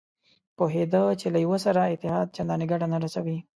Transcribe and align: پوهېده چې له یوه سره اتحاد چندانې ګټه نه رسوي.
پوهېده 0.57 1.01
چې 1.19 1.27
له 1.33 1.39
یوه 1.45 1.57
سره 1.65 1.81
اتحاد 1.93 2.27
چندانې 2.35 2.65
ګټه 2.71 2.87
نه 2.93 2.97
رسوي. 3.03 3.37